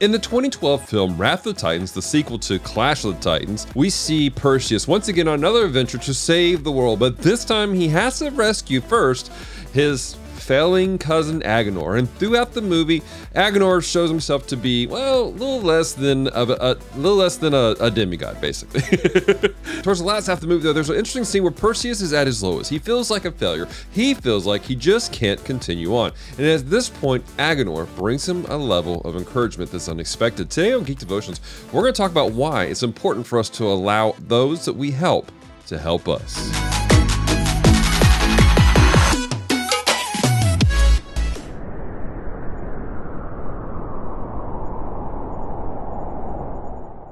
In 0.00 0.12
the 0.12 0.18
2012 0.18 0.88
film 0.88 1.18
Wrath 1.18 1.44
of 1.44 1.54
the 1.54 1.60
Titans, 1.60 1.92
the 1.92 2.00
sequel 2.00 2.38
to 2.38 2.58
Clash 2.58 3.04
of 3.04 3.16
the 3.16 3.20
Titans, 3.20 3.66
we 3.74 3.90
see 3.90 4.30
Perseus 4.30 4.88
once 4.88 5.08
again 5.08 5.28
on 5.28 5.34
another 5.34 5.66
adventure 5.66 5.98
to 5.98 6.14
save 6.14 6.64
the 6.64 6.72
world, 6.72 6.98
but 6.98 7.18
this 7.18 7.44
time 7.44 7.74
he 7.74 7.86
has 7.88 8.20
to 8.20 8.30
rescue 8.30 8.80
first 8.80 9.30
his 9.74 10.16
failing 10.40 10.98
cousin 10.98 11.40
Agenor. 11.42 11.98
And 11.98 12.10
throughout 12.18 12.52
the 12.52 12.62
movie, 12.62 13.02
Agenor 13.34 13.82
shows 13.84 14.10
himself 14.10 14.46
to 14.48 14.56
be, 14.56 14.86
well, 14.86 15.24
a 15.24 15.30
little 15.30 15.60
less 15.60 15.92
than 15.92 16.28
a, 16.28 16.42
a 16.42 16.76
little 16.96 17.16
less 17.16 17.36
than 17.36 17.54
a, 17.54 17.76
a 17.80 17.90
demigod, 17.90 18.40
basically. 18.40 18.80
Towards 19.82 20.00
the 20.00 20.06
last 20.06 20.26
half 20.26 20.38
of 20.38 20.42
the 20.42 20.46
movie, 20.46 20.64
though, 20.64 20.72
there's 20.72 20.90
an 20.90 20.96
interesting 20.96 21.24
scene 21.24 21.42
where 21.42 21.52
Perseus 21.52 22.00
is 22.00 22.12
at 22.12 22.26
his 22.26 22.42
lowest. 22.42 22.70
He 22.70 22.78
feels 22.78 23.10
like 23.10 23.24
a 23.24 23.32
failure. 23.32 23.68
He 23.92 24.14
feels 24.14 24.46
like 24.46 24.62
he 24.62 24.74
just 24.74 25.12
can't 25.12 25.42
continue 25.44 25.96
on. 25.96 26.12
And 26.38 26.46
at 26.46 26.68
this 26.68 26.88
point, 26.88 27.24
Agenor 27.36 27.86
brings 27.96 28.28
him 28.28 28.44
a 28.46 28.56
level 28.56 29.00
of 29.02 29.16
encouragement 29.16 29.70
that's 29.70 29.88
unexpected. 29.88 30.50
Today 30.50 30.72
on 30.72 30.84
Geek 30.84 30.98
Devotions, 30.98 31.40
we're 31.72 31.82
going 31.82 31.92
to 31.92 31.98
talk 31.98 32.10
about 32.10 32.32
why 32.32 32.64
it's 32.64 32.82
important 32.82 33.26
for 33.26 33.38
us 33.38 33.48
to 33.50 33.64
allow 33.64 34.14
those 34.20 34.64
that 34.64 34.74
we 34.74 34.90
help 34.90 35.30
to 35.66 35.78
help 35.78 36.08
us. 36.08 36.79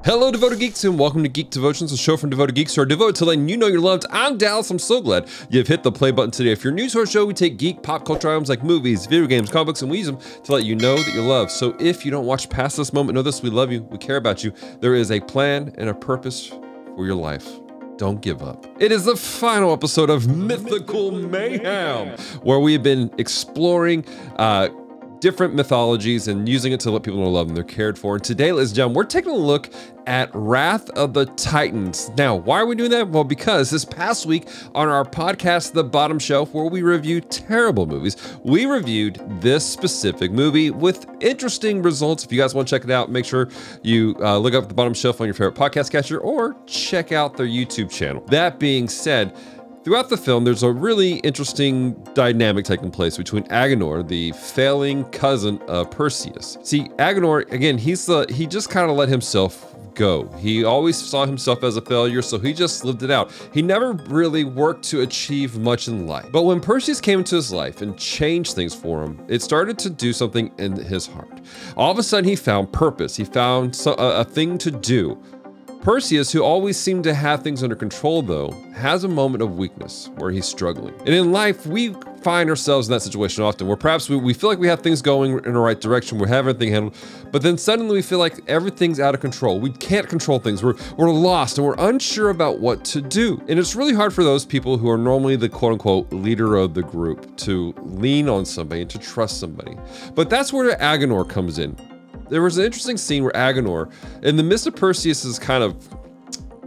Hello, 0.09 0.31
devoted 0.31 0.57
geeks, 0.57 0.83
and 0.85 0.97
welcome 0.97 1.21
to 1.21 1.29
Geek 1.29 1.51
Devotions, 1.51 1.91
a 1.91 1.97
show 1.97 2.17
from 2.17 2.31
devoted 2.31 2.55
geeks 2.55 2.73
who 2.73 2.81
are 2.81 2.85
devoted 2.85 3.15
to 3.17 3.25
letting 3.25 3.47
you 3.47 3.55
know 3.55 3.67
you're 3.67 3.79
loved. 3.79 4.07
I'm 4.09 4.39
Dallas. 4.39 4.71
I'm 4.71 4.79
so 4.79 5.01
glad 5.01 5.29
you've 5.51 5.67
hit 5.67 5.83
the 5.83 5.91
play 5.91 6.09
button 6.09 6.31
today. 6.31 6.51
If 6.51 6.63
you're 6.63 6.73
new 6.73 6.89
to 6.89 7.01
our 7.01 7.05
show, 7.05 7.27
we 7.27 7.35
take 7.35 7.59
geek 7.59 7.83
pop 7.83 8.05
culture 8.05 8.27
items 8.27 8.49
like 8.49 8.63
movies, 8.63 9.05
video 9.05 9.27
games, 9.27 9.51
comic 9.51 9.67
books, 9.67 9.83
and 9.83 9.91
we 9.91 9.99
use 9.99 10.07
them 10.07 10.17
to 10.45 10.51
let 10.51 10.65
you 10.65 10.73
know 10.73 10.95
that 10.95 11.13
you're 11.13 11.23
loved. 11.23 11.51
So 11.51 11.75
if 11.79 12.03
you 12.03 12.09
don't 12.09 12.25
watch 12.25 12.49
past 12.49 12.75
this 12.77 12.91
moment, 12.91 13.13
know 13.13 13.21
this: 13.21 13.43
we 13.43 13.51
love 13.51 13.71
you, 13.71 13.83
we 13.83 13.99
care 13.99 14.17
about 14.17 14.43
you. 14.43 14.51
There 14.79 14.95
is 14.95 15.11
a 15.11 15.19
plan 15.19 15.75
and 15.77 15.89
a 15.89 15.93
purpose 15.93 16.47
for 16.47 17.05
your 17.05 17.13
life. 17.13 17.47
Don't 17.97 18.19
give 18.19 18.41
up. 18.41 18.65
It 18.79 18.91
is 18.91 19.05
the 19.05 19.15
final 19.15 19.73
episode 19.73 20.09
of 20.09 20.27
Mythical 20.27 21.11
Mayhem, 21.11 22.17
where 22.41 22.59
we 22.59 22.73
have 22.73 22.81
been 22.81 23.11
exploring. 23.19 24.03
Uh, 24.37 24.69
different 25.19 25.53
mythologies 25.53 26.27
and 26.27 26.47
using 26.47 26.71
it 26.71 26.79
to 26.81 26.91
let 26.91 27.03
people 27.03 27.19
know 27.19 27.29
love 27.29 27.47
them 27.47 27.55
they're 27.55 27.63
cared 27.63 27.97
for. 27.97 28.15
And 28.15 28.23
today, 28.23 28.51
ladies 28.51 28.69
and 28.71 28.77
gentlemen, 28.77 28.95
we're 28.97 29.03
taking 29.05 29.31
a 29.31 29.35
look 29.35 29.69
at 30.07 30.31
Wrath 30.33 30.89
of 30.91 31.13
the 31.13 31.25
Titans. 31.25 32.09
Now, 32.17 32.35
why 32.35 32.59
are 32.59 32.65
we 32.65 32.75
doing 32.75 32.89
that? 32.91 33.09
Well, 33.09 33.23
because 33.23 33.69
this 33.69 33.85
past 33.85 34.25
week 34.25 34.47
on 34.73 34.87
our 34.87 35.03
podcast, 35.05 35.73
The 35.73 35.83
Bottom 35.83 36.17
Shelf, 36.19 36.53
where 36.53 36.65
we 36.65 36.81
review 36.81 37.21
terrible 37.21 37.85
movies, 37.85 38.17
we 38.43 38.65
reviewed 38.65 39.21
this 39.41 39.65
specific 39.65 40.31
movie 40.31 40.71
with 40.71 41.05
interesting 41.19 41.81
results. 41.81 42.23
If 42.23 42.31
you 42.31 42.39
guys 42.39 42.55
want 42.55 42.67
to 42.67 42.75
check 42.75 42.83
it 42.83 42.91
out, 42.91 43.11
make 43.11 43.25
sure 43.25 43.49
you 43.83 44.15
uh, 44.19 44.37
look 44.37 44.53
up 44.53 44.67
The 44.67 44.73
Bottom 44.73 44.93
Shelf 44.93 45.21
on 45.21 45.27
your 45.27 45.33
favorite 45.33 45.55
podcast 45.55 45.91
catcher 45.91 46.19
or 46.19 46.55
check 46.65 47.11
out 47.11 47.37
their 47.37 47.47
YouTube 47.47 47.91
channel. 47.91 48.23
That 48.27 48.59
being 48.59 48.87
said, 48.87 49.35
Throughout 49.89 50.09
the 50.09 50.17
film, 50.17 50.43
there's 50.43 50.61
a 50.61 50.71
really 50.71 51.13
interesting 51.21 51.93
dynamic 52.13 52.63
taking 52.63 52.91
place 52.91 53.17
between 53.17 53.43
Agenor, 53.45 54.07
the 54.07 54.31
failing 54.33 55.03
cousin 55.05 55.59
of 55.63 55.89
Perseus. 55.89 56.59
See, 56.61 56.89
Agenor, 56.99 57.51
again, 57.51 57.75
he's 57.79 58.05
the 58.05 58.27
he 58.29 58.45
just 58.45 58.69
kind 58.69 58.91
of 58.91 58.95
let 58.95 59.09
himself 59.09 59.75
go. 59.95 60.27
He 60.37 60.63
always 60.63 60.95
saw 60.95 61.25
himself 61.25 61.63
as 61.63 61.75
a 61.75 61.81
failure, 61.81 62.21
so 62.21 62.37
he 62.37 62.53
just 62.53 62.85
lived 62.85 63.01
it 63.01 63.09
out. 63.09 63.31
He 63.51 63.63
never 63.63 63.93
really 63.93 64.43
worked 64.43 64.83
to 64.89 65.01
achieve 65.01 65.57
much 65.57 65.87
in 65.87 66.05
life. 66.05 66.27
But 66.31 66.43
when 66.43 66.61
Perseus 66.61 67.01
came 67.01 67.19
into 67.19 67.35
his 67.35 67.51
life 67.51 67.81
and 67.81 67.97
changed 67.97 68.53
things 68.53 68.75
for 68.75 69.03
him, 69.03 69.19
it 69.27 69.41
started 69.41 69.79
to 69.79 69.89
do 69.89 70.13
something 70.13 70.51
in 70.59 70.73
his 70.73 71.07
heart. 71.07 71.41
All 71.75 71.91
of 71.91 71.97
a 71.97 72.03
sudden, 72.03 72.29
he 72.29 72.35
found 72.35 72.71
purpose. 72.71 73.15
He 73.15 73.25
found 73.25 73.75
a, 73.87 74.19
a 74.19 74.23
thing 74.23 74.59
to 74.59 74.69
do. 74.69 75.19
Perseus, 75.81 76.29
who 76.31 76.43
always 76.43 76.77
seemed 76.77 77.05
to 77.05 77.13
have 77.13 77.41
things 77.41 77.63
under 77.63 77.75
control, 77.75 78.21
though, 78.21 78.51
has 78.75 79.05
a 79.05 79.07
moment 79.07 79.41
of 79.41 79.57
weakness 79.57 80.09
where 80.17 80.29
he's 80.29 80.45
struggling. 80.45 80.93
And 80.99 81.09
in 81.09 81.31
life, 81.31 81.65
we 81.65 81.95
find 82.21 82.49
ourselves 82.49 82.89
in 82.89 82.91
that 82.91 82.99
situation 82.99 83.45
often 83.45 83.65
where 83.65 83.77
perhaps 83.77 84.09
we, 84.09 84.17
we 84.17 84.33
feel 84.33 84.49
like 84.49 84.59
we 84.59 84.67
have 84.67 84.81
things 84.81 85.01
going 85.01 85.33
in 85.45 85.53
the 85.53 85.59
right 85.59 85.79
direction, 85.79 86.19
we 86.19 86.27
have 86.27 86.47
everything 86.47 86.69
handled, 86.69 86.97
but 87.31 87.41
then 87.41 87.57
suddenly 87.57 87.95
we 87.95 88.01
feel 88.01 88.19
like 88.19 88.39
everything's 88.49 88.99
out 88.99 89.15
of 89.15 89.21
control. 89.21 89.57
We 89.57 89.71
can't 89.71 90.09
control 90.09 90.37
things. 90.37 90.61
We're, 90.61 90.75
we're 90.97 91.11
lost 91.11 91.57
and 91.57 91.65
we're 91.65 91.75
unsure 91.79 92.29
about 92.29 92.59
what 92.59 92.83
to 92.85 93.01
do. 93.01 93.41
And 93.47 93.57
it's 93.57 93.73
really 93.73 93.93
hard 93.93 94.13
for 94.13 94.25
those 94.25 94.45
people 94.45 94.77
who 94.77 94.89
are 94.89 94.97
normally 94.97 95.37
the 95.37 95.47
quote 95.47 95.71
unquote 95.71 96.11
leader 96.11 96.57
of 96.57 96.73
the 96.73 96.83
group 96.83 97.37
to 97.37 97.73
lean 97.83 98.27
on 98.27 98.43
somebody 98.43 98.81
and 98.81 98.89
to 98.89 98.99
trust 98.99 99.39
somebody. 99.39 99.77
But 100.13 100.29
that's 100.29 100.51
where 100.51 100.75
Agenor 100.75 101.29
comes 101.29 101.57
in 101.57 101.77
there 102.29 102.41
was 102.41 102.57
an 102.57 102.65
interesting 102.65 102.97
scene 102.97 103.23
where 103.23 103.33
Agenor, 103.33 103.91
in 104.23 104.35
the 104.35 104.43
midst 104.43 104.67
of 104.67 104.75
Perseus's 104.75 105.39
kind 105.39 105.63
of 105.63 105.87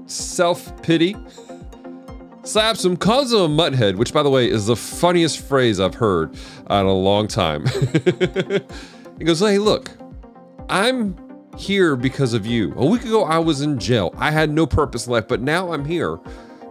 self 0.07 0.83
pity, 0.83 1.17
slaps 2.45 2.85
him, 2.85 2.97
calls 2.97 3.33
him 3.33 3.41
a 3.41 3.49
mutthead, 3.49 3.97
which, 3.97 4.13
by 4.13 4.23
the 4.23 4.31
way, 4.31 4.49
is 4.49 4.67
the 4.67 4.77
funniest 4.77 5.41
phrase 5.41 5.81
I've 5.81 5.95
heard 5.95 6.35
in 6.35 6.87
a 6.87 6.93
long 6.93 7.29
time. 7.29 7.67
he 9.19 9.25
goes, 9.25 9.41
Hey, 9.41 9.59
look, 9.59 9.91
I'm 10.69 11.17
here 11.57 11.97
because 11.97 12.35
of 12.35 12.47
you. 12.47 12.73
A 12.77 12.87
week 12.87 13.05
ago, 13.05 13.25
I 13.25 13.39
was 13.39 13.61
in 13.61 13.79
jail. 13.79 14.15
I 14.17 14.31
had 14.31 14.51
no 14.51 14.67
purpose 14.67 15.07
left, 15.07 15.29
but 15.29 15.41
now 15.41 15.73
I'm 15.73 15.85
here 15.85 16.19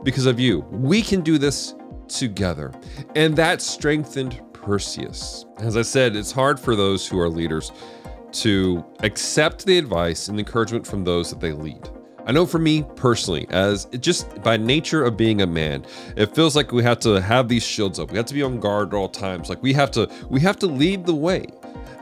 because 0.03 0.25
of 0.25 0.39
you. 0.39 0.59
We 0.71 1.01
can 1.01 1.21
do 1.21 1.37
this 1.37 1.75
together. 2.07 2.73
And 3.15 3.35
that 3.35 3.61
strengthened 3.61 4.41
Perseus. 4.53 5.45
As 5.57 5.77
I 5.77 5.81
said, 5.81 6.15
it's 6.15 6.31
hard 6.31 6.59
for 6.59 6.75
those 6.75 7.07
who 7.07 7.19
are 7.19 7.29
leaders 7.29 7.71
to 8.33 8.83
accept 8.99 9.65
the 9.65 9.77
advice 9.77 10.27
and 10.27 10.39
encouragement 10.39 10.85
from 10.85 11.03
those 11.03 11.29
that 11.29 11.39
they 11.39 11.51
lead. 11.51 11.89
I 12.25 12.31
know 12.31 12.45
for 12.45 12.59
me 12.59 12.83
personally, 12.95 13.47
as 13.49 13.85
just 13.99 14.41
by 14.43 14.55
nature 14.55 15.03
of 15.03 15.17
being 15.17 15.41
a 15.41 15.47
man, 15.47 15.85
it 16.15 16.35
feels 16.35 16.55
like 16.55 16.71
we 16.71 16.83
have 16.83 16.99
to 16.99 17.19
have 17.19 17.47
these 17.47 17.63
shields 17.63 17.99
up. 17.99 18.11
We 18.11 18.17
have 18.17 18.27
to 18.27 18.33
be 18.33 18.43
on 18.43 18.59
guard 18.59 18.89
at 18.89 18.93
all 18.93 19.09
times. 19.09 19.49
Like 19.49 19.61
we 19.63 19.73
have 19.73 19.89
to, 19.91 20.09
we 20.29 20.39
have 20.41 20.57
to 20.59 20.67
lead 20.67 21.05
the 21.05 21.15
way. 21.15 21.47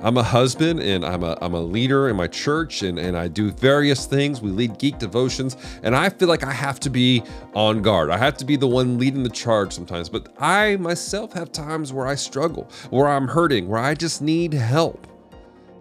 I'm 0.02 0.18
a 0.18 0.24
husband 0.24 0.80
and 0.80 1.04
I'm 1.04 1.24
a 1.24 1.38
I'm 1.42 1.54
a 1.54 1.60
leader 1.60 2.08
in 2.08 2.16
my 2.16 2.28
church 2.28 2.84
and, 2.84 2.98
and 2.98 3.18
I 3.18 3.28
do 3.28 3.52
various 3.52 4.06
things. 4.06 4.42
We 4.42 4.50
lead 4.50 4.78
geek 4.78 4.98
devotions, 4.98 5.58
and 5.84 5.94
I 5.94 6.10
feel 6.10 6.30
like 6.30 6.44
I 6.44 6.54
have 6.54 6.80
to 6.82 6.90
be 6.90 7.22
on 7.54 7.82
guard. 7.82 8.10
I 8.10 8.18
have 8.18 8.38
to 8.38 8.46
be 8.46 8.56
the 8.56 8.68
one 8.68 8.98
leading 8.98 9.24
the 9.24 9.30
charge 9.30 9.74
sometimes. 9.74 10.08
But 10.08 10.34
I 10.38 10.78
myself 10.78 11.34
have 11.34 11.52
times 11.52 11.92
where 11.92 12.08
I 12.08 12.16
struggle, 12.16 12.70
where 12.92 13.08
I'm 13.08 13.28
hurting, 13.28 13.68
where 13.68 13.82
I 13.82 13.94
just 13.94 14.22
need 14.22 14.54
help. 14.54 15.06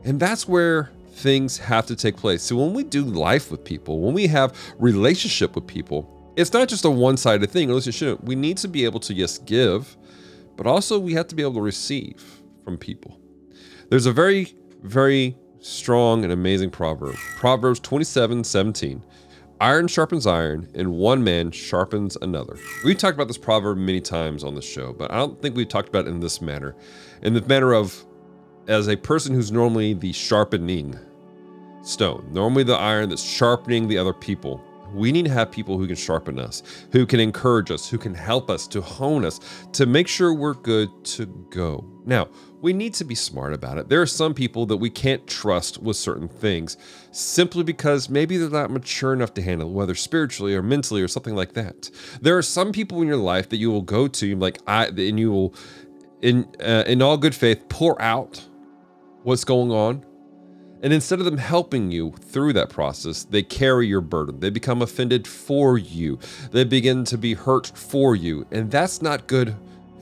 And 0.05 0.21
that's 0.21 0.49
where 0.49 0.91
things 1.11 1.59
have 1.59 1.87
to 1.87 1.97
take 1.97 2.17
place. 2.17 2.43
So 2.43 2.57
when 2.57 2.73
we 2.73 2.85
do 2.85 3.05
life 3.05 3.51
with 3.51 3.65
people, 3.65 4.01
when 4.01 4.15
we 4.15 4.27
have 4.29 4.57
relationship 4.79 5.55
with 5.55 5.67
people, 5.67 6.15
it's 6.37 6.53
not 6.53 6.69
just 6.69 6.85
a 6.85 6.91
one-sided 6.91 7.51
thing, 7.51 7.69
relationship. 7.69 8.23
We 8.23 8.37
need 8.37 8.57
to 8.59 8.69
be 8.69 8.85
able 8.85 9.01
to 9.01 9.13
yes 9.13 9.39
give, 9.39 9.97
but 10.57 10.67
also 10.67 10.99
we 10.99 11.15
have 11.15 11.27
to 11.29 11.35
be 11.35 11.43
able 11.43 11.55
to 11.55 11.61
receive 11.61 12.23
from 12.63 12.79
people. 12.79 13.19
There's 13.91 14.07
a 14.07 14.13
very, 14.13 14.55
very 14.83 15.37
strong 15.61 16.23
and 16.23 16.33
amazing 16.33 16.71
proverb. 16.71 17.17
Proverbs 17.37 17.81
27, 17.81 18.45
17. 18.45 19.05
Iron 19.61 19.89
sharpens 19.89 20.25
iron, 20.25 20.69
and 20.75 20.93
one 20.93 21.25
man 21.25 21.51
sharpens 21.51 22.17
another. 22.23 22.57
We've 22.85 22.97
talked 22.97 23.17
about 23.17 23.27
this 23.27 23.39
proverb 23.39 23.79
many 23.79 24.01
times 24.01 24.45
on 24.45 24.55
the 24.55 24.63
show, 24.63 24.93
but 24.93 25.11
I 25.11 25.17
don't 25.17 25.43
think 25.43 25.57
we've 25.57 25.69
talked 25.69 25.89
about 25.89 26.07
it 26.07 26.11
in 26.11 26.21
this 26.21 26.41
manner. 26.41 26.77
In 27.23 27.35
the 27.35 27.41
manner 27.41 27.75
of 27.75 28.05
as 28.69 28.89
a 28.89 28.97
person 28.97 29.35
who's 29.35 29.51
normally 29.51 29.95
the 29.95 30.13
sharpening 30.13 30.97
stone, 31.83 32.29
normally 32.31 32.63
the 32.63 32.77
iron 32.77 33.09
that's 33.09 33.23
sharpening 33.23 33.89
the 33.89 33.99
other 33.99 34.13
people. 34.13 34.63
We 34.95 35.13
need 35.13 35.27
to 35.27 35.31
have 35.31 35.51
people 35.51 35.77
who 35.77 35.87
can 35.87 35.97
sharpen 35.97 36.39
us, 36.39 36.63
who 36.93 37.05
can 37.05 37.21
encourage 37.21 37.71
us, 37.71 37.91
who 37.91 37.99
can 37.99 38.15
help 38.15 38.49
us 38.49 38.67
to 38.69 38.81
hone 38.81 39.25
us, 39.25 39.39
to 39.73 39.85
make 39.85 40.09
sure 40.09 40.33
we're 40.33 40.55
good 40.55 40.89
to 41.05 41.27
go. 41.51 41.85
Now, 42.07 42.29
we 42.63 42.73
need 42.73 42.95
to 42.95 43.05
be 43.05 43.15
smart 43.15 43.53
about 43.53 43.77
it. 43.77 43.89
There 43.89 44.01
are 44.01 44.07
some 44.07 44.33
people 44.33 44.65
that 44.67 44.79
we 44.79 44.89
can't 44.89 45.27
trust 45.27 45.83
with 45.83 45.97
certain 45.97 46.27
things 46.27 46.79
simply 47.13 47.65
because 47.65 48.09
maybe 48.09 48.39
they're 48.39 48.49
not 48.49 48.71
mature 48.71 49.13
enough 49.13 49.35
to 49.35 49.43
handle, 49.43 49.71
whether 49.71 49.95
spiritually 49.95 50.55
or 50.55 50.63
mentally 50.63 51.03
or 51.03 51.09
something 51.09 51.35
like 51.35 51.53
that. 51.53 51.91
There 52.23 52.37
are 52.37 52.43
some 52.43 52.73
people 52.73 53.03
in 53.03 53.09
your 53.09 53.19
life 53.19 53.51
that 53.51 53.59
you 53.59 53.71
will 53.71 53.83
go 53.83 54.09
to, 54.09 54.37
like 54.37 54.59
I, 54.67 54.87
and 54.87 55.21
you 55.21 55.31
will, 55.31 55.55
in 56.23 56.49
uh, 56.61 56.85
in 56.87 57.03
all 57.03 57.19
good 57.19 57.35
faith, 57.35 57.69
pour 57.69 58.01
out 58.01 58.48
what's 59.23 59.45
going 59.45 59.71
on. 59.71 60.05
And 60.81 60.93
instead 60.93 61.19
of 61.19 61.25
them 61.25 61.39
helping 61.39 61.91
you 61.91 62.13
through 62.21 62.53
that 62.53 62.71
process, 62.71 63.25
they 63.25 63.43
carry 63.43 63.89
your 63.89 64.01
burden. 64.01 64.39
They 64.39 64.51
become 64.51 64.81
offended 64.81 65.27
for 65.27 65.77
you. 65.77 66.21
They 66.53 66.65
begin 66.65 67.05
to 67.07 67.19
be 67.19 67.35
hurt 67.35 67.73
for 67.75 68.15
you. 68.15 68.47
And 68.53 68.71
that's 68.71 69.03
not 69.03 69.27
good 69.27 69.57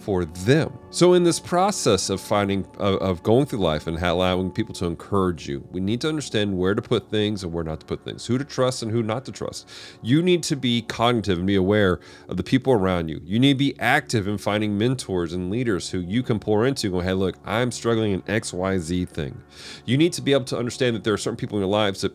for 0.07 0.25
them. 0.25 0.73
So 0.91 1.15
in 1.15 1.25
this 1.25 1.41
process 1.41 2.11
of 2.11 2.21
finding 2.21 2.65
of, 2.79 3.03
of 3.03 3.25
going 3.25 3.45
through 3.45 3.59
life 3.59 3.89
and 3.89 3.99
allowing 3.99 4.53
people 4.53 4.73
to 4.77 4.87
encourage 4.87 5.49
you, 5.49 5.67
we 5.73 5.81
need 5.81 6.01
to 6.03 6.09
understand 6.09 6.57
where 6.57 6.77
to 6.77 6.81
put 6.81 7.11
things 7.11 7.43
and 7.43 7.53
where 7.53 7.65
not 7.65 7.81
to 7.81 7.87
put 7.87 8.05
things, 8.05 8.25
who 8.25 8.39
to 8.39 8.45
trust 8.45 8.85
and 8.85 8.93
who 8.93 9.03
not 9.03 9.25
to 9.25 9.33
trust. 9.33 9.69
You 10.03 10.23
need 10.23 10.45
to 10.45 10.55
be 10.55 10.83
cognitive 10.83 11.39
and 11.39 11.47
be 11.47 11.57
aware 11.57 11.99
of 12.29 12.37
the 12.37 12.45
people 12.45 12.73
around 12.73 13.09
you. 13.09 13.21
You 13.25 13.41
need 13.41 13.55
to 13.55 13.59
be 13.59 13.75
active 13.81 14.29
in 14.29 14.39
finding 14.39 14.79
mentors 14.79 15.33
and 15.33 15.51
leaders 15.51 15.91
who 15.91 15.99
you 15.99 16.23
can 16.23 16.39
pour 16.39 16.65
into. 16.65 16.89
Go, 16.89 17.01
hey, 17.01 17.13
look, 17.13 17.35
I'm 17.45 17.73
struggling 17.73 18.13
in 18.13 18.23
X, 18.29 18.53
Y, 18.53 18.79
Z 18.79 19.07
thing. 19.07 19.43
You 19.87 19.99
need 19.99 20.13
to 20.13 20.23
be 20.23 20.33
able 20.33 20.45
to 20.45 20.57
understand 20.57 20.95
that 20.95 21.03
there 21.03 21.15
are 21.15 21.19
certain 21.19 21.37
people 21.37 21.59
in 21.59 21.63
your 21.63 21.71
lives 21.71 22.03
that 22.03 22.15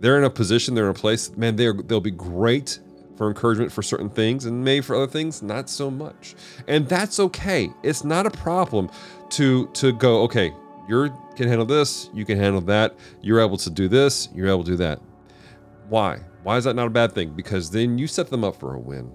they're 0.00 0.18
in 0.18 0.24
a 0.24 0.30
position, 0.30 0.74
they're 0.74 0.84
in 0.84 0.90
a 0.90 0.94
place, 0.94 1.34
man, 1.34 1.56
they're, 1.56 1.72
they'll 1.72 1.98
be 1.98 2.10
great 2.10 2.78
for 3.22 3.28
encouragement 3.28 3.70
for 3.70 3.84
certain 3.84 4.10
things 4.10 4.46
and 4.46 4.64
maybe 4.64 4.80
for 4.82 4.96
other 4.96 5.06
things 5.06 5.44
not 5.44 5.70
so 5.70 5.88
much. 5.88 6.34
And 6.66 6.88
that's 6.88 7.20
okay. 7.20 7.70
It's 7.84 8.02
not 8.02 8.26
a 8.26 8.32
problem 8.32 8.90
to 9.30 9.68
to 9.74 9.92
go 9.92 10.22
okay 10.22 10.52
you 10.88 11.08
can 11.36 11.46
handle 11.46 11.64
this 11.64 12.10
you 12.12 12.24
can 12.24 12.36
handle 12.36 12.60
that 12.60 12.96
you're 13.22 13.40
able 13.40 13.56
to 13.56 13.70
do 13.70 13.86
this 13.86 14.28
you're 14.34 14.48
able 14.48 14.64
to 14.64 14.72
do 14.72 14.76
that. 14.78 15.00
Why? 15.88 16.18
Why 16.42 16.56
is 16.56 16.64
that 16.64 16.74
not 16.74 16.88
a 16.88 16.90
bad 16.90 17.12
thing? 17.12 17.30
Because 17.30 17.70
then 17.70 17.96
you 17.96 18.08
set 18.08 18.28
them 18.28 18.42
up 18.42 18.56
for 18.56 18.74
a 18.74 18.80
win. 18.80 19.12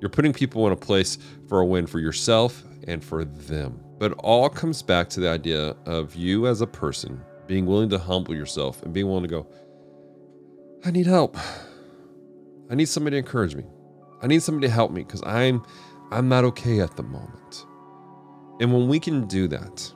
You're 0.00 0.08
putting 0.08 0.32
people 0.32 0.66
in 0.66 0.72
a 0.72 0.76
place 0.76 1.18
for 1.46 1.60
a 1.60 1.66
win 1.66 1.86
for 1.86 2.00
yourself 2.00 2.64
and 2.88 3.04
for 3.04 3.22
them. 3.22 3.78
But 3.98 4.12
it 4.12 4.18
all 4.20 4.48
comes 4.48 4.80
back 4.80 5.10
to 5.10 5.20
the 5.20 5.28
idea 5.28 5.76
of 5.84 6.14
you 6.14 6.46
as 6.46 6.62
a 6.62 6.66
person 6.66 7.20
being 7.46 7.66
willing 7.66 7.90
to 7.90 7.98
humble 7.98 8.34
yourself 8.34 8.82
and 8.82 8.94
being 8.94 9.08
willing 9.08 9.24
to 9.24 9.28
go 9.28 9.46
i 10.86 10.90
need 10.90 11.06
help 11.06 11.36
I 12.72 12.74
need 12.74 12.88
somebody 12.88 13.16
to 13.16 13.18
encourage 13.18 13.54
me. 13.54 13.64
I 14.22 14.26
need 14.26 14.42
somebody 14.42 14.66
to 14.66 14.72
help 14.72 14.92
me 14.92 15.04
because 15.04 15.22
I'm 15.26 15.62
I'm 16.10 16.28
not 16.28 16.44
okay 16.44 16.80
at 16.80 16.96
the 16.96 17.02
moment. 17.02 17.66
And 18.60 18.72
when 18.72 18.88
we 18.88 18.98
can 18.98 19.26
do 19.26 19.46
that, 19.48 19.92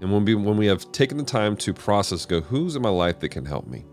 and 0.00 0.12
when 0.12 0.24
we 0.24 0.34
when 0.34 0.56
we 0.56 0.66
have 0.66 0.90
taken 0.90 1.18
the 1.18 1.24
time 1.24 1.56
to 1.58 1.72
process, 1.72 2.26
go, 2.26 2.40
who's 2.40 2.74
in 2.74 2.82
my 2.82 2.88
life 2.88 3.20
that 3.20 3.28
can 3.28 3.44
help 3.44 3.68
me? 3.68 3.84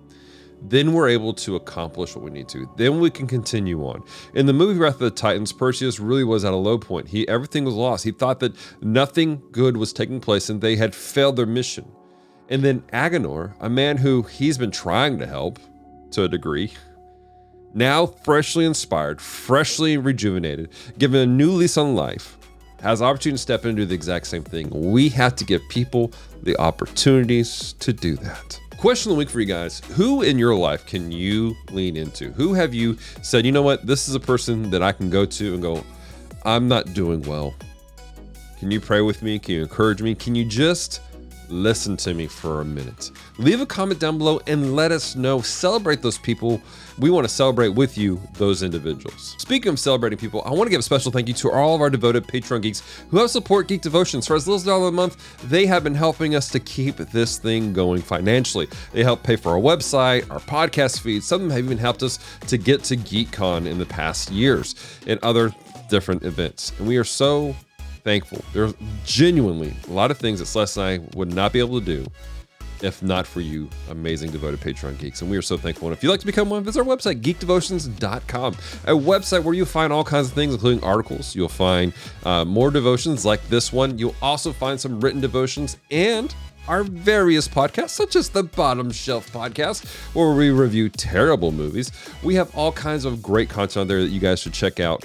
Then 0.64 0.94
we're 0.94 1.10
able 1.10 1.34
to 1.34 1.58
accomplish 1.58 2.16
what 2.16 2.24
we 2.24 2.32
need 2.32 2.48
to. 2.50 2.68
Then 2.76 3.00
we 3.00 3.12
can 3.12 3.28
continue 3.28 3.84
on. 3.86 4.02
In 4.34 4.48
the 4.48 4.54
movie 4.54 4.80
Wrath 4.80 4.96
of 4.96 5.02
the 5.02 5.12
Titans, 5.12 5.54
Perseus 5.54 6.00
really 6.00 6.24
was 6.24 6.44
at 6.44 6.54
a 6.54 6.58
low 6.58 6.80
point. 6.80 7.10
He 7.10 7.28
everything 7.28 7.66
was 7.66 7.76
lost. 7.76 8.04
He 8.04 8.12
thought 8.12 8.40
that 8.40 8.56
nothing 8.82 9.44
good 9.52 9.78
was 9.78 9.94
taking 9.94 10.20
place 10.20 10.50
and 10.50 10.60
they 10.60 10.76
had 10.76 10.96
failed 10.96 11.36
their 11.36 11.46
mission. 11.46 11.86
And 12.50 12.64
then 12.64 12.82
Agenor, 12.94 13.54
a 13.60 13.70
man 13.70 13.98
who 13.98 14.24
he's 14.24 14.58
been 14.58 14.72
trying 14.72 15.20
to 15.20 15.28
help 15.28 15.60
to 16.12 16.24
a 16.24 16.28
degree, 16.28 16.72
now 17.74 18.06
freshly 18.06 18.66
inspired, 18.66 19.22
freshly 19.22 19.98
rejuvenated, 19.98 20.70
given 20.98 21.22
a 21.22 21.25
new 21.25 21.52
lease 21.52 21.78
on 21.78 21.96
life, 21.96 22.38
has 22.81 23.02
opportunity 23.02 23.38
to 23.38 23.42
step 23.42 23.64
in 23.64 23.70
and 23.70 23.78
do 23.78 23.86
the 23.86 23.96
exact 23.96 24.28
same 24.28 24.44
thing. 24.44 24.70
We 24.70 25.10
have 25.10 25.36
to 25.38 25.46
give 25.46 25.62
people 25.70 26.12
the 26.42 26.58
opportunities 26.58 27.74
to 27.80 27.94
do 27.94 28.16
that. 28.18 28.60
Question 28.78 29.12
of 29.12 29.16
the 29.16 29.20
week 29.20 29.30
for 29.30 29.40
you 29.40 29.46
guys 29.46 29.80
Who 29.96 30.24
in 30.24 30.38
your 30.38 30.54
life 30.56 30.86
can 30.86 31.10
you 31.12 31.56
lean 31.72 31.96
into? 31.96 32.31
Who 32.34 32.54
have 32.54 32.74
you 32.74 32.98
said, 33.22 33.46
you 33.46 33.54
know 33.54 33.62
what, 33.62 33.88
this 33.88 34.10
is 34.10 34.16
a 34.16 34.20
person 34.20 34.70
that 34.72 34.84
I 34.84 34.92
can 34.92 35.10
go 35.10 35.25
to 35.25 35.54
and 35.54 35.62
go, 35.62 35.84
I'm 36.44 36.68
not 36.68 36.94
doing 36.94 37.22
well. 37.22 37.56
Can 38.60 38.72
you 38.72 38.81
pray 38.81 39.02
with 39.02 39.22
me? 39.22 39.40
Can 39.40 39.56
you 39.56 39.62
encourage 39.62 40.02
me? 40.02 40.16
Can 40.16 40.36
you 40.36 40.44
just 40.44 41.02
listen 41.54 41.96
to 41.98 42.14
me 42.14 42.28
for 42.28 42.62
a 42.62 42.66
minute. 42.66 43.12
Leave 43.38 43.62
a 43.62 43.66
comment 43.66 44.00
down 44.00 44.18
below 44.18 44.42
and 44.48 44.76
let 44.76 44.92
us 44.92 45.16
know. 45.16 45.42
Celebrate 45.42 46.02
those 46.02 46.18
people. 46.18 46.62
We 46.98 47.10
want 47.10 47.26
to 47.28 47.34
celebrate 47.34 47.70
with 47.70 47.98
you 47.98 48.20
those 48.34 48.64
individuals. 48.64 49.36
Speaking 49.38 49.70
of 49.70 49.80
celebrating 49.80 50.18
people, 50.18 50.42
I 50.46 50.50
want 50.50 50.64
to 50.64 50.70
give 50.70 50.80
a 50.80 50.84
special 50.84 51.12
thank 51.12 51.28
you 51.28 51.34
to 51.36 51.52
all 51.52 51.76
of 51.76 51.82
our 51.82 51.90
devoted 51.90 52.26
Patreon 52.28 52.64
geeks 52.64 52.82
who 53.10 53.18
help 53.18 53.30
support 53.30 53.68
Geek 53.68 53.82
Devotions. 53.82 54.28
For 54.28 54.36
as 54.36 54.48
little 54.48 54.56
as 54.56 54.64
a 54.64 54.68
dollar 54.68 54.88
a 54.88 54.92
month, 54.92 55.42
they 55.50 55.66
have 55.66 55.84
been 55.84 55.96
helping 55.96 56.36
us 56.36 56.50
to 56.50 56.60
keep 56.60 56.98
this 56.98 57.38
thing 57.38 57.74
going 57.74 58.02
financially. 58.02 58.68
They 58.92 59.04
help 59.04 59.24
pay 59.24 59.36
for 59.36 59.52
our 59.52 59.60
website, 59.60 60.30
our 60.32 60.40
podcast 60.40 61.02
feed. 61.02 61.24
Some 61.24 61.44
of 61.44 61.48
them 61.48 61.56
have 61.56 61.66
even 61.66 61.78
helped 61.78 62.04
us 62.04 62.20
to 62.48 62.58
get 62.58 62.84
to 62.86 62.98
GeekCon 62.98 63.68
in 63.68 63.78
the 63.78 63.86
past 63.86 64.32
years 64.32 64.76
and 65.08 65.20
other 65.24 65.54
different 65.90 66.24
events. 66.24 66.72
And 66.80 66.88
we 66.88 66.98
are 66.98 67.04
so 67.04 67.56
thankful. 68.04 68.44
There's 68.54 68.74
genuinely 69.06 69.74
a 69.88 69.92
lot 69.92 70.12
of 70.12 70.18
things 70.18 70.40
that 70.40 70.46
Celeste 70.46 70.78
and 70.78 70.86
I 70.86 71.18
would 71.18 71.34
not 71.34 71.54
be 71.54 71.60
able 71.60 71.80
to 71.80 71.86
do 71.86 72.06
if 72.84 73.02
not 73.02 73.26
for 73.26 73.42
you, 73.42 73.70
amazing 73.90 74.30
devoted 74.30 74.60
Patreon 74.60 75.00
geeks. 75.00 75.22
And 75.22 75.32
we 75.32 75.38
are 75.38 75.42
so 75.42 75.58
thankful. 75.58 75.88
And 75.88 75.98
if 75.98 76.04
you'd 76.04 76.10
like 76.10 76.20
to 76.20 76.26
become 76.26 76.50
one, 76.50 76.64
visit 76.64 76.82
our 76.82 76.86
website, 76.86 77.22
geekdevotions.com, 77.22 78.54
a 78.84 78.92
website 78.92 79.44
where 79.44 79.54
you'll 79.54 79.66
find 79.66 79.94
all 79.94 80.04
kinds 80.04 80.28
of 80.28 80.34
things, 80.34 80.54
including 80.54 80.84
articles. 80.84 81.36
You'll 81.36 81.50
find 81.50 81.94
uh, 82.26 82.46
more 82.46 82.72
devotions 82.72 83.26
like 83.26 83.48
this 83.48 83.72
one. 83.72 83.98
You'll 83.98 84.16
also 84.22 84.52
find 84.52 84.80
some 84.80 85.00
written 85.00 85.22
devotions 85.22 85.78
and 85.90 86.36
our 86.68 86.84
various 86.84 87.48
podcasts, 87.48 87.90
such 87.90 88.16
as 88.16 88.30
the 88.30 88.44
Bottom 88.44 88.92
Shelf 88.92 89.32
podcast, 89.32 89.86
where 90.16 90.34
we 90.34 90.50
review 90.50 90.90
terrible 90.90 91.52
movies. 91.52 91.92
We 92.22 92.36
have 92.36 92.56
all 92.56 92.72
kinds 92.72 93.06
of 93.06 93.22
great 93.22 93.50
content 93.50 93.88
there 93.88 94.02
that 94.02 94.10
you 94.10 94.20
guys 94.20 94.40
should 94.40 94.54
check 94.54 94.80
out 94.80 95.04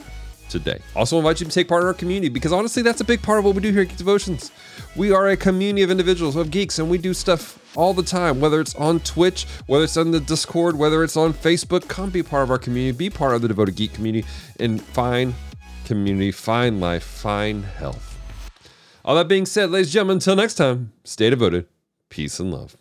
today. 0.49 0.81
Also, 0.97 1.19
invite 1.19 1.41
you 1.41 1.47
to 1.47 1.53
take 1.53 1.69
part 1.69 1.83
in 1.83 1.87
our 1.87 1.95
community 1.95 2.29
because 2.29 2.53
honestly, 2.53 2.83
that's 2.83 3.01
a 3.01 3.05
big 3.05 3.23
part 3.23 3.39
of 3.39 3.45
what 3.45 3.55
we 3.55 3.61
do 3.61 3.71
here 3.71 3.83
at 3.83 3.89
Geek 3.89 3.99
Devotions. 3.99 4.51
We 4.97 5.13
are 5.13 5.29
a 5.29 5.37
community 5.37 5.83
of 5.83 5.91
individuals, 5.91 6.37
of 6.37 6.51
geeks, 6.51 6.79
and 6.79 6.89
we 6.89 6.99
do 6.99 7.15
stuff 7.15 7.59
all 7.77 7.95
the 7.95 8.03
time, 8.03 8.41
whether 8.41 8.61
it's 8.61 8.75
on 8.77 9.01
Twitch, 9.01 9.47
whether 9.67 9.85
it's 9.85 9.97
on 9.97 10.11
the 10.11 10.21
Discord, 10.21 10.77
whether 10.77 11.05
it's 11.05 11.17
on 11.17 11.33
Facebook. 11.33 11.89
Come 11.89 12.11
be 12.11 12.23
part 12.23 12.45
of 12.45 12.51
our 12.51 12.59
community, 12.59 12.97
be 12.97 13.11
part 13.11 13.35
of 13.35 13.43
the 13.43 13.49
Devoted 13.49 13.77
Geek 13.77 13.93
community, 13.93 14.27
and 14.59 14.83
find 14.83 15.35
community, 15.85 16.33
find 16.33 16.81
life, 16.81 17.05
find 17.05 17.65
health. 17.65 18.19
All 19.05 19.15
that 19.17 19.29
being 19.29 19.47
said, 19.47 19.71
ladies 19.71 19.89
and 19.89 19.93
gentlemen, 19.93 20.17
until 20.17 20.37
next 20.37 20.55
time, 20.55 20.93
stay 21.05 21.31
devoted, 21.31 21.67
peace 22.09 22.41
and 22.41 22.53
love. 22.53 22.77